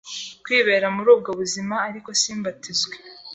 kwibera 0.43 0.87
muri 0.95 1.09
ubwo 1.15 1.29
buzima 1.39 1.75
ariko 1.87 2.09
simbatizwe 2.21 2.95